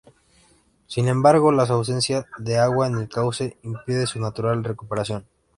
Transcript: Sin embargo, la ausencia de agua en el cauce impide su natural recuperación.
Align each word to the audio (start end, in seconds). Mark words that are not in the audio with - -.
Sin 0.87 1.07
embargo, 1.09 1.51
la 1.51 1.61
ausencia 1.61 2.25
de 2.39 2.57
agua 2.57 2.87
en 2.87 2.97
el 2.97 3.07
cauce 3.07 3.59
impide 3.61 4.07
su 4.07 4.19
natural 4.19 4.63
recuperación. 4.63 5.27